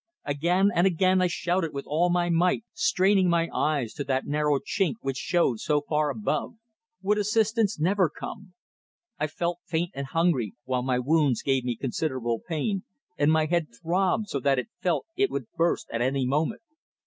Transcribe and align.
Again 0.25 0.71
and 0.73 0.87
again 0.87 1.21
I 1.21 1.27
shouted 1.27 1.75
with 1.75 1.85
all 1.85 2.09
my 2.09 2.27
might, 2.31 2.63
straining 2.73 3.29
my 3.29 3.49
eyes 3.53 3.93
to 3.93 4.03
that 4.05 4.25
narrow 4.25 4.57
chink 4.59 4.95
which 5.01 5.17
showed 5.17 5.59
so 5.59 5.81
far 5.87 6.09
above. 6.09 6.55
Would 7.03 7.19
assistance 7.19 7.79
never 7.79 8.09
come? 8.09 8.55
I 9.19 9.27
felt 9.27 9.59
faint 9.63 9.91
and 9.93 10.07
hungry, 10.07 10.55
while 10.63 10.81
my 10.81 10.97
wounds 10.97 11.43
gave 11.43 11.63
me 11.63 11.75
considerable 11.75 12.39
pain, 12.39 12.81
and 13.15 13.31
my 13.31 13.45
head 13.45 13.67
throbbed 13.79 14.27
so 14.29 14.39
that 14.39 14.57
I 14.57 14.65
felt 14.79 15.05
it 15.15 15.29
would 15.29 15.45
burst 15.55 15.87
at 15.91 16.01
any 16.01 16.25
moment. 16.25 16.63